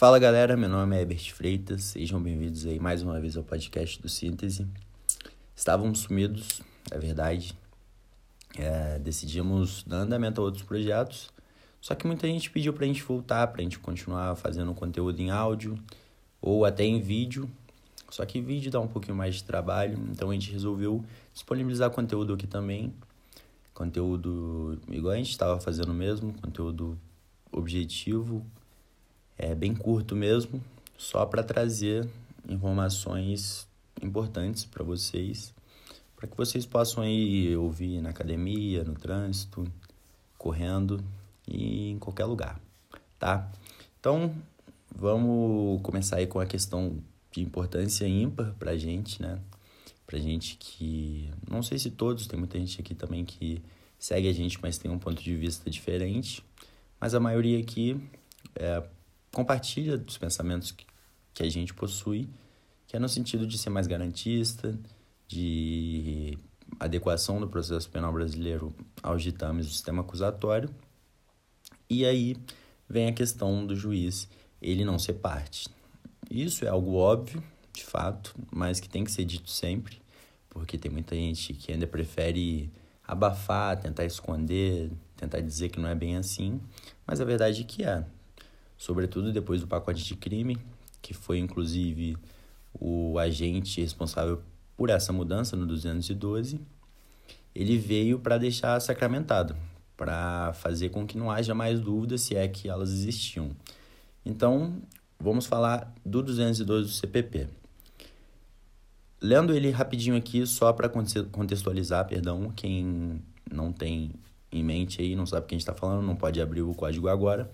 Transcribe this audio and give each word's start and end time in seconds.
Fala 0.00 0.18
galera, 0.18 0.56
meu 0.56 0.70
nome 0.70 0.96
é 0.96 1.02
Herbert 1.02 1.34
Freitas, 1.34 1.84
sejam 1.84 2.22
bem-vindos 2.22 2.64
aí 2.64 2.80
mais 2.80 3.02
uma 3.02 3.20
vez 3.20 3.36
ao 3.36 3.44
podcast 3.44 4.00
do 4.00 4.08
Síntese. 4.08 4.66
Estávamos 5.54 5.98
sumidos, 5.98 6.62
é 6.90 6.98
verdade, 6.98 7.54
é, 8.56 8.98
decidimos 8.98 9.84
dar 9.86 9.98
andamento 9.98 10.40
a 10.40 10.44
outros 10.44 10.62
projetos, 10.62 11.30
só 11.82 11.94
que 11.94 12.06
muita 12.06 12.26
gente 12.26 12.50
pediu 12.50 12.72
pra 12.72 12.86
gente 12.86 13.02
voltar, 13.02 13.46
pra 13.48 13.62
gente 13.62 13.78
continuar 13.78 14.36
fazendo 14.36 14.72
conteúdo 14.72 15.20
em 15.20 15.30
áudio 15.30 15.78
ou 16.40 16.64
até 16.64 16.82
em 16.82 16.98
vídeo, 17.02 17.46
só 18.08 18.24
que 18.24 18.40
vídeo 18.40 18.70
dá 18.70 18.80
um 18.80 18.88
pouquinho 18.88 19.14
mais 19.14 19.34
de 19.34 19.44
trabalho, 19.44 20.02
então 20.10 20.30
a 20.30 20.32
gente 20.32 20.50
resolveu 20.50 21.04
disponibilizar 21.34 21.90
conteúdo 21.90 22.32
aqui 22.32 22.46
também, 22.46 22.90
conteúdo 23.74 24.80
igual 24.88 25.12
a 25.12 25.18
gente 25.18 25.28
estava 25.28 25.60
fazendo 25.60 25.92
mesmo, 25.92 26.32
conteúdo 26.40 26.98
objetivo, 27.52 28.46
é 29.40 29.54
bem 29.54 29.74
curto 29.74 30.14
mesmo, 30.14 30.62
só 30.98 31.24
para 31.24 31.42
trazer 31.42 32.06
informações 32.46 33.66
importantes 34.02 34.66
para 34.66 34.84
vocês, 34.84 35.54
para 36.14 36.28
que 36.28 36.36
vocês 36.36 36.66
possam 36.66 37.02
aí 37.02 37.56
ouvir 37.56 38.02
na 38.02 38.10
academia, 38.10 38.84
no 38.84 38.94
trânsito, 38.94 39.64
correndo 40.36 41.02
e 41.48 41.92
em 41.92 41.98
qualquer 41.98 42.26
lugar, 42.26 42.60
tá? 43.18 43.50
Então, 43.98 44.34
vamos 44.94 45.80
começar 45.80 46.16
aí 46.16 46.26
com 46.26 46.38
a 46.38 46.44
questão 46.44 47.02
de 47.32 47.40
importância 47.40 48.06
ímpar 48.06 48.54
pra 48.58 48.76
gente, 48.76 49.22
né? 49.22 49.40
Pra 50.06 50.18
gente 50.18 50.58
que, 50.58 51.30
não 51.50 51.62
sei 51.62 51.78
se 51.78 51.90
todos, 51.90 52.26
tem 52.26 52.38
muita 52.38 52.58
gente 52.58 52.78
aqui 52.78 52.94
também 52.94 53.24
que 53.24 53.62
segue 53.98 54.28
a 54.28 54.32
gente, 54.34 54.58
mas 54.60 54.76
tem 54.76 54.90
um 54.90 54.98
ponto 54.98 55.22
de 55.22 55.34
vista 55.34 55.70
diferente, 55.70 56.44
mas 57.00 57.14
a 57.14 57.20
maioria 57.20 57.58
aqui 57.58 57.98
é 58.54 58.82
compartilha 59.32 59.96
dos 59.96 60.18
pensamentos 60.18 60.74
que 61.32 61.42
a 61.42 61.48
gente 61.48 61.72
possui, 61.72 62.28
que 62.86 62.96
é 62.96 62.98
no 62.98 63.08
sentido 63.08 63.46
de 63.46 63.56
ser 63.56 63.70
mais 63.70 63.86
garantista, 63.86 64.78
de 65.28 66.36
adequação 66.78 67.40
do 67.40 67.48
processo 67.48 67.88
penal 67.88 68.12
brasileiro 68.12 68.74
aos 69.02 69.22
ditames 69.22 69.66
do 69.66 69.72
sistema 69.72 70.02
acusatório. 70.02 70.68
E 71.88 72.04
aí 72.04 72.36
vem 72.88 73.08
a 73.08 73.12
questão 73.12 73.66
do 73.66 73.76
juiz 73.76 74.28
ele 74.60 74.84
não 74.84 74.98
ser 74.98 75.14
parte. 75.14 75.68
Isso 76.30 76.64
é 76.64 76.68
algo 76.68 76.94
óbvio, 76.94 77.42
de 77.72 77.84
fato, 77.84 78.34
mas 78.50 78.78
que 78.78 78.88
tem 78.88 79.04
que 79.04 79.10
ser 79.10 79.24
dito 79.24 79.50
sempre, 79.50 80.00
porque 80.48 80.76
tem 80.76 80.90
muita 80.90 81.14
gente 81.14 81.54
que 81.54 81.72
ainda 81.72 81.86
prefere 81.86 82.70
abafar, 83.06 83.80
tentar 83.80 84.04
esconder, 84.04 84.90
tentar 85.16 85.40
dizer 85.40 85.70
que 85.70 85.80
não 85.80 85.88
é 85.88 85.94
bem 85.94 86.16
assim, 86.16 86.60
mas 87.06 87.20
a 87.20 87.24
verdade 87.24 87.62
é 87.62 87.64
que 87.64 87.84
é 87.84 88.04
sobretudo 88.80 89.30
depois 89.30 89.60
do 89.60 89.66
pacote 89.66 90.02
de 90.02 90.16
crime, 90.16 90.56
que 91.02 91.12
foi 91.12 91.38
inclusive 91.38 92.16
o 92.72 93.18
agente 93.18 93.78
responsável 93.78 94.40
por 94.74 94.88
essa 94.88 95.12
mudança 95.12 95.54
no 95.54 95.66
212, 95.66 96.58
ele 97.54 97.76
veio 97.76 98.18
para 98.18 98.38
deixar 98.38 98.80
sacramentado, 98.80 99.54
para 99.98 100.54
fazer 100.54 100.88
com 100.88 101.06
que 101.06 101.18
não 101.18 101.30
haja 101.30 101.54
mais 101.54 101.78
dúvidas 101.78 102.22
se 102.22 102.34
é 102.34 102.48
que 102.48 102.70
elas 102.70 102.90
existiam. 102.90 103.50
Então, 104.24 104.80
vamos 105.18 105.44
falar 105.44 105.92
do 106.02 106.22
212 106.22 106.84
do 106.84 106.90
CPP. 106.90 107.48
Lendo 109.20 109.54
ele 109.54 109.70
rapidinho 109.70 110.16
aqui, 110.16 110.46
só 110.46 110.72
para 110.72 110.88
contextualizar, 110.88 112.06
perdão, 112.06 112.50
quem 112.56 113.20
não 113.52 113.74
tem 113.74 114.12
em 114.50 114.64
mente 114.64 115.02
aí, 115.02 115.14
não 115.14 115.26
sabe 115.26 115.44
o 115.44 115.48
que 115.48 115.54
a 115.54 115.58
gente 115.58 115.68
está 115.68 115.74
falando, 115.74 116.02
não 116.02 116.16
pode 116.16 116.40
abrir 116.40 116.62
o 116.62 116.72
código 116.72 117.08
agora. 117.08 117.50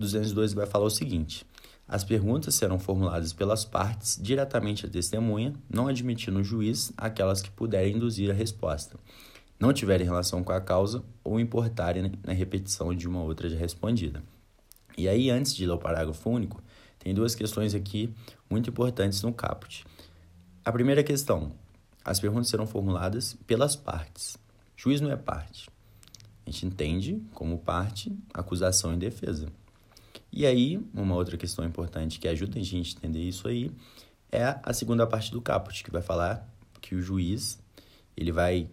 202 0.00 0.54
vai 0.54 0.66
falar 0.66 0.86
o 0.86 0.90
seguinte: 0.90 1.46
as 1.86 2.02
perguntas 2.02 2.54
serão 2.54 2.78
formuladas 2.78 3.32
pelas 3.32 3.64
partes 3.64 4.18
diretamente 4.20 4.86
à 4.86 4.88
testemunha, 4.88 5.54
não 5.68 5.86
admitindo 5.86 6.40
o 6.40 6.44
juiz 6.44 6.92
aquelas 6.96 7.42
que 7.42 7.50
puderem 7.50 7.96
induzir 7.96 8.30
a 8.30 8.34
resposta, 8.34 8.98
não 9.58 9.72
tiverem 9.72 10.06
relação 10.06 10.42
com 10.42 10.52
a 10.52 10.60
causa 10.60 11.04
ou 11.22 11.38
importarem 11.38 12.12
na 12.24 12.32
repetição 12.32 12.94
de 12.94 13.06
uma 13.06 13.22
outra 13.22 13.48
já 13.48 13.58
respondida. 13.58 14.22
E 14.96 15.08
aí, 15.08 15.30
antes 15.30 15.54
de 15.54 15.66
ler 15.66 15.72
o 15.72 15.78
parágrafo 15.78 16.30
único, 16.30 16.62
tem 16.98 17.14
duas 17.14 17.34
questões 17.34 17.74
aqui 17.74 18.12
muito 18.48 18.70
importantes 18.70 19.22
no 19.22 19.32
caput. 19.32 19.84
A 20.64 20.72
primeira 20.72 21.02
questão: 21.02 21.52
as 22.04 22.18
perguntas 22.18 22.48
serão 22.48 22.66
formuladas 22.66 23.36
pelas 23.46 23.76
partes. 23.76 24.38
Juiz 24.76 25.00
não 25.00 25.10
é 25.10 25.16
parte. 25.16 25.68
A 26.46 26.50
gente 26.50 26.66
entende 26.66 27.22
como 27.34 27.58
parte 27.58 28.12
acusação 28.32 28.94
e 28.94 28.96
defesa. 28.96 29.48
E 30.32 30.46
aí, 30.46 30.80
uma 30.94 31.14
outra 31.14 31.36
questão 31.36 31.64
importante 31.64 32.18
que 32.18 32.28
ajuda 32.28 32.58
a 32.58 32.62
gente 32.62 32.94
a 32.94 32.98
entender 32.98 33.20
isso 33.20 33.48
aí 33.48 33.70
é 34.30 34.58
a 34.62 34.72
segunda 34.72 35.06
parte 35.06 35.32
do 35.32 35.40
caput, 35.40 35.82
que 35.82 35.90
vai 35.90 36.02
falar 36.02 36.48
que 36.80 36.94
o 36.94 37.02
juiz 37.02 37.58
ele 38.16 38.32
vai 38.32 38.68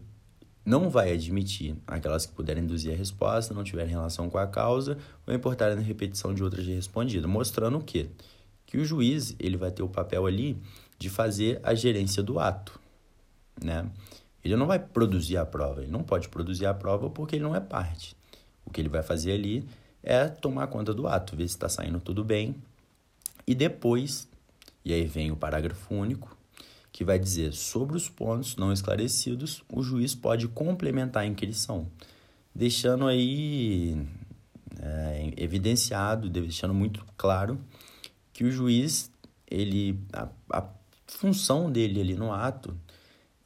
não 0.63 0.89
vai 0.89 1.13
admitir 1.13 1.77
aquelas 1.87 2.25
que 2.25 2.33
puderem 2.33 2.61
induzir 2.61 2.91
a 2.91 2.95
resposta, 2.95 3.53
não 3.53 3.63
tiverem 3.63 3.89
relação 3.89 4.29
com 4.29 4.37
a 4.37 4.45
causa 4.45 4.97
ou 5.25 5.33
importarem 5.33 5.77
na 5.77 5.81
repetição 5.81 6.33
de 6.33 6.43
outras 6.43 6.65
já 6.65 6.73
respondidas, 6.73 7.29
mostrando 7.29 7.77
o 7.77 7.81
quê? 7.81 8.09
Que 8.65 8.77
o 8.77 8.83
juiz 8.83 9.33
ele 9.39 9.55
vai 9.55 9.71
ter 9.71 9.81
o 9.81 9.87
papel 9.87 10.25
ali 10.25 10.61
de 10.99 11.09
fazer 11.09 11.61
a 11.63 11.73
gerência 11.73 12.21
do 12.21 12.37
ato, 12.37 12.77
né? 13.63 13.89
Ele 14.43 14.57
não 14.57 14.67
vai 14.67 14.77
produzir 14.77 15.37
a 15.37 15.45
prova, 15.45 15.81
ele 15.81 15.91
não 15.91 16.03
pode 16.03 16.27
produzir 16.27 16.65
a 16.65 16.73
prova 16.73 17.09
porque 17.09 17.37
ele 17.37 17.43
não 17.43 17.55
é 17.55 17.61
parte. 17.61 18.13
O 18.65 18.69
que 18.69 18.81
ele 18.81 18.89
vai 18.89 19.01
fazer 19.01 19.31
ali 19.31 19.65
é 20.03 20.27
tomar 20.27 20.67
conta 20.67 20.93
do 20.93 21.07
ato, 21.07 21.35
ver 21.35 21.47
se 21.47 21.55
está 21.55 21.67
saindo 21.67 21.99
tudo 21.99 22.23
bem. 22.23 22.55
E 23.45 23.55
depois, 23.55 24.27
e 24.83 24.93
aí 24.93 25.05
vem 25.05 25.31
o 25.31 25.35
parágrafo 25.35 25.93
único, 25.93 26.35
que 26.91 27.03
vai 27.03 27.19
dizer 27.19 27.53
sobre 27.53 27.95
os 27.95 28.09
pontos 28.09 28.55
não 28.55 28.73
esclarecidos, 28.73 29.63
o 29.71 29.83
juiz 29.83 30.15
pode 30.15 30.47
complementar 30.47 31.23
a 31.23 31.27
inquirição, 31.27 31.87
deixando 32.53 33.05
aí 33.05 34.03
é, 34.79 35.33
evidenciado, 35.37 36.29
deixando 36.29 36.73
muito 36.73 37.05
claro 37.15 37.59
que 38.33 38.43
o 38.43 38.51
juiz, 38.51 39.11
ele, 39.49 39.99
a, 40.11 40.27
a 40.51 40.69
função 41.07 41.71
dele 41.71 42.01
ali 42.01 42.15
no 42.15 42.31
ato 42.33 42.75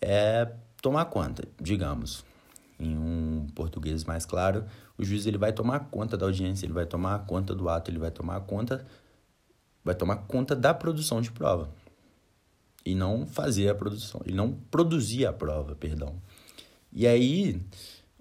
é 0.02 0.52
tomar 0.82 1.06
conta, 1.06 1.48
digamos, 1.60 2.26
em 2.80 2.98
um 2.98 3.21
português 3.52 4.04
mais 4.04 4.26
claro, 4.26 4.66
o 4.98 5.04
juiz 5.04 5.26
ele 5.26 5.38
vai 5.38 5.54
tomar 5.54 5.80
conta 5.92 6.18
da 6.18 6.26
audiência, 6.26 6.66
ele 6.66 6.74
vai 6.74 6.86
tomar 6.86 7.20
conta 7.26 7.54
do 7.54 7.70
ato, 7.70 7.92
ele 7.92 8.00
vai 8.00 8.12
tomar 8.12 8.40
conta 8.42 8.86
vai 9.84 9.96
tomar 9.96 10.18
conta 10.28 10.56
da 10.56 10.74
produção 10.74 11.22
de 11.22 11.32
prova 11.32 11.70
e 12.86 12.96
não 12.96 13.26
fazer 13.26 13.70
a 13.70 13.76
produção, 13.76 14.22
e 14.26 14.32
não 14.32 14.54
produzir 14.70 15.26
a 15.26 15.34
prova, 15.34 15.76
perdão. 15.76 16.16
E 16.92 17.06
aí 17.08 17.62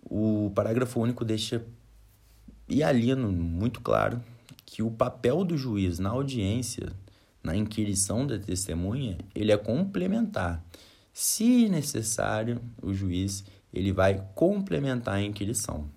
o 0.02 0.50
parágrafo 0.54 1.00
único 1.00 1.24
deixa 1.24 1.64
e 2.68 2.82
alino 2.82 3.32
muito 3.32 3.80
claro 3.80 4.22
que 4.64 4.82
o 4.82 4.90
papel 4.90 5.44
do 5.44 5.56
juiz 5.56 5.98
na 5.98 6.10
audiência, 6.10 6.92
na 7.42 7.56
inquirição 7.56 8.26
da 8.26 8.38
testemunha, 8.38 9.18
ele 9.34 9.50
é 9.50 9.56
complementar. 9.56 10.64
Se 11.12 11.68
necessário, 11.68 12.60
o 12.80 12.94
juiz 12.94 13.44
ele 13.72 13.92
vai 13.92 14.26
complementar 14.34 15.14
a 15.14 15.22
inquirição. 15.22 15.88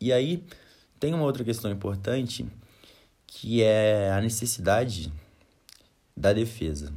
E 0.00 0.12
aí 0.12 0.44
tem 0.98 1.14
uma 1.14 1.24
outra 1.24 1.44
questão 1.44 1.70
importante 1.70 2.46
que 3.26 3.62
é 3.62 4.10
a 4.10 4.20
necessidade 4.20 5.12
da 6.16 6.32
defesa, 6.32 6.92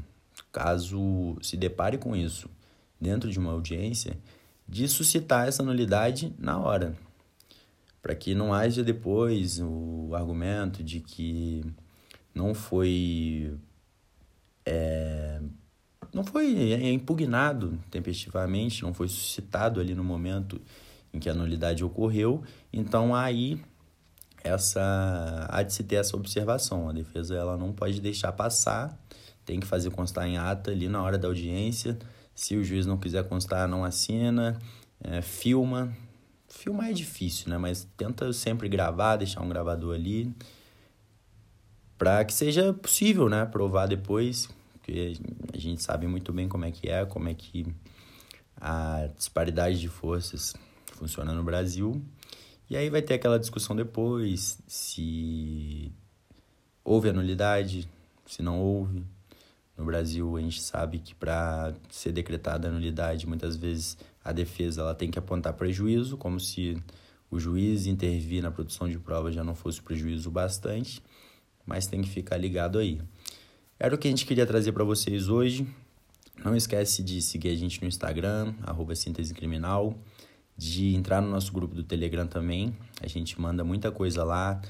caso 0.51 1.37
se 1.41 1.55
depare 1.55 1.97
com 1.97 2.15
isso 2.15 2.49
dentro 2.99 3.29
de 3.29 3.37
uma 3.37 3.51
audiência, 3.51 4.17
de 4.67 4.87
suscitar 4.87 5.47
essa 5.47 5.63
nulidade 5.63 6.33
na 6.39 6.57
hora, 6.59 6.95
para 8.01 8.15
que 8.15 8.33
não 8.33 8.53
haja 8.53 8.83
depois 8.83 9.59
o 9.59 10.11
argumento 10.13 10.83
de 10.83 10.99
que 10.99 11.65
não 12.33 12.53
foi 12.53 13.57
é, 14.65 15.41
não 16.13 16.23
foi 16.23 16.73
impugnado 16.91 17.79
tempestivamente, 17.89 18.83
não 18.83 18.93
foi 18.93 19.07
suscitado 19.07 19.79
ali 19.79 19.95
no 19.95 20.03
momento 20.03 20.59
em 21.13 21.19
que 21.19 21.29
a 21.29 21.33
nulidade 21.33 21.83
ocorreu, 21.83 22.43
então 22.71 23.13
aí 23.13 23.61
essa 24.43 25.47
há 25.49 25.61
de 25.63 25.73
se 25.73 25.83
ter 25.83 25.95
essa 25.95 26.15
observação. 26.15 26.89
A 26.89 26.93
defesa 26.93 27.35
ela 27.35 27.57
não 27.57 27.71
pode 27.71 28.01
deixar 28.01 28.31
passar, 28.31 28.97
tem 29.45 29.59
que 29.59 29.67
fazer 29.67 29.91
constar 29.91 30.27
em 30.27 30.37
ata 30.37 30.71
ali 30.71 30.87
na 30.87 31.01
hora 31.01 31.17
da 31.17 31.27
audiência. 31.27 31.97
Se 32.33 32.55
o 32.55 32.63
juiz 32.63 32.85
não 32.85 32.97
quiser 32.97 33.23
constar, 33.27 33.67
não 33.67 33.83
assina, 33.83 34.59
é, 35.03 35.21
filma. 35.21 35.95
Filmar 36.47 36.89
é 36.89 36.93
difícil, 36.93 37.49
né? 37.49 37.57
Mas 37.57 37.87
tenta 37.95 38.33
sempre 38.33 38.67
gravar, 38.67 39.15
deixar 39.15 39.41
um 39.41 39.49
gravador 39.49 39.95
ali, 39.95 40.33
para 41.97 42.25
que 42.25 42.33
seja 42.33 42.73
possível, 42.73 43.29
né? 43.29 43.45
Provar 43.45 43.87
depois, 43.87 44.49
porque 44.81 45.13
a 45.53 45.57
gente 45.57 45.83
sabe 45.83 46.07
muito 46.07 46.33
bem 46.33 46.49
como 46.49 46.65
é 46.65 46.71
que 46.71 46.89
é, 46.89 47.05
como 47.05 47.29
é 47.29 47.33
que 47.35 47.65
a 48.59 49.07
disparidade 49.15 49.79
de 49.79 49.87
forças 49.87 50.55
funciona 50.93 51.33
no 51.33 51.43
Brasil. 51.43 52.01
E 52.67 52.75
aí 52.75 52.89
vai 52.89 53.01
ter 53.01 53.13
aquela 53.13 53.37
discussão 53.39 53.75
depois 53.75 54.57
se 54.67 55.91
houve 56.83 57.09
a 57.09 57.13
nulidade, 57.13 57.87
se 58.25 58.41
não 58.41 58.59
houve. 58.59 59.03
No 59.77 59.85
Brasil, 59.85 60.35
a 60.35 60.41
gente 60.41 60.61
sabe 60.61 60.99
que 60.99 61.13
para 61.13 61.73
ser 61.89 62.11
decretada 62.11 62.67
a 62.67 62.71
nulidade, 62.71 63.27
muitas 63.27 63.55
vezes 63.55 63.97
a 64.23 64.31
defesa 64.31 64.81
ela 64.81 64.95
tem 64.95 65.11
que 65.11 65.19
apontar 65.19 65.53
prejuízo, 65.53 66.17
como 66.17 66.39
se 66.39 66.81
o 67.29 67.39
juiz 67.39 67.85
intervir 67.85 68.43
na 68.43 68.51
produção 68.51 68.89
de 68.89 68.99
prova 68.99 69.31
já 69.31 69.43
não 69.43 69.55
fosse 69.55 69.81
prejuízo 69.81 70.29
bastante, 70.29 71.01
mas 71.65 71.87
tem 71.87 72.01
que 72.01 72.09
ficar 72.09 72.37
ligado 72.37 72.77
aí. 72.77 73.01
Era 73.83 73.95
o 73.95 73.97
que 73.97 74.07
a 74.07 74.11
gente 74.11 74.27
queria 74.27 74.45
trazer 74.45 74.73
para 74.73 74.83
vocês 74.83 75.27
hoje. 75.27 75.65
Não 76.45 76.55
esquece 76.55 77.01
de 77.01 77.19
seguir 77.19 77.49
a 77.49 77.55
gente 77.55 77.81
no 77.81 77.87
Instagram, 77.87 78.53
arroba 78.61 78.93
síntese 78.93 79.33
criminal, 79.33 79.97
de 80.55 80.93
entrar 80.93 81.19
no 81.19 81.27
nosso 81.27 81.51
grupo 81.51 81.73
do 81.73 81.83
Telegram 81.83 82.27
também. 82.27 82.77
A 83.01 83.07
gente 83.07 83.41
manda 83.41 83.63
muita 83.63 83.91
coisa 83.91 84.23
lá, 84.23 84.61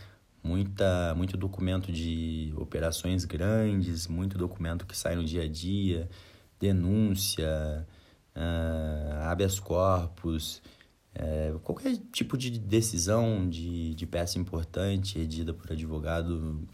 muita, 0.41 1.13
muito 1.13 1.35
documento 1.35 1.91
de 1.91 2.53
operações 2.55 3.25
grandes, 3.25 4.07
muito 4.07 4.37
documento 4.37 4.85
que 4.85 4.95
sai 4.95 5.17
no 5.17 5.25
dia 5.25 5.43
a 5.43 5.47
dia, 5.49 6.09
denúncia, 6.57 7.85
uh, 8.33 9.23
habeas 9.23 9.59
corpus, 9.59 10.61
uh, 11.17 11.59
qualquer 11.59 11.97
tipo 12.13 12.37
de 12.37 12.57
decisão 12.57 13.49
de, 13.49 13.93
de 13.93 14.05
peça 14.05 14.39
importante 14.39 15.17
redida 15.17 15.53
por 15.53 15.69
advogado 15.69 16.65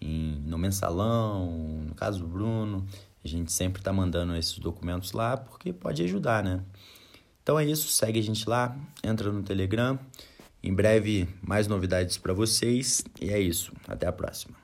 em, 0.00 0.40
no 0.46 0.58
mensalão, 0.58 1.84
no 1.88 1.94
caso 1.94 2.20
do 2.20 2.26
Bruno. 2.26 2.86
A 3.24 3.28
gente 3.28 3.52
sempre 3.52 3.80
está 3.80 3.92
mandando 3.92 4.36
esses 4.36 4.58
documentos 4.58 5.12
lá 5.12 5.36
porque 5.36 5.72
pode 5.72 6.02
ajudar, 6.02 6.42
né? 6.44 6.62
Então 7.42 7.58
é 7.58 7.64
isso, 7.64 7.88
segue 7.88 8.18
a 8.18 8.22
gente 8.22 8.48
lá, 8.48 8.76
entra 9.02 9.30
no 9.30 9.42
Telegram. 9.42 9.98
Em 10.62 10.74
breve, 10.74 11.28
mais 11.42 11.68
novidades 11.68 12.18
para 12.18 12.32
vocês. 12.32 13.04
E 13.20 13.30
é 13.30 13.38
isso. 13.38 13.72
Até 13.86 14.06
a 14.06 14.12
próxima. 14.12 14.56